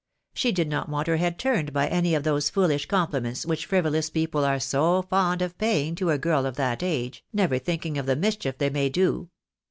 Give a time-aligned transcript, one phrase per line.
[0.33, 4.09] She did not want her head turned by any of those foolish compliments which frivolous
[4.09, 8.07] people are so fond of paying to a girl of that age, never thinking of
[8.07, 9.29] the mischief they may do.